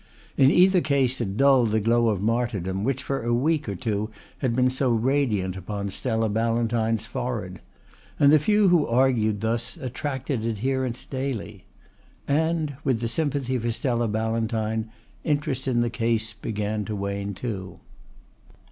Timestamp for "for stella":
13.59-14.07